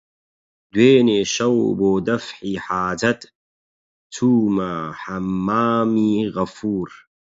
دوێنێ 0.73 1.21
شەو 1.35 1.55
بۆ 1.79 1.91
دەفعی 2.07 2.55
حاجەت 2.67 3.21
چوومە 4.13 4.73
حەممامی 5.01 6.15
غەفوور 6.35 6.89